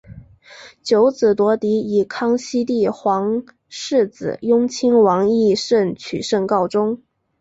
[0.81, 7.03] 九子夺嫡以康熙帝皇四子雍亲王胤禛取胜告终。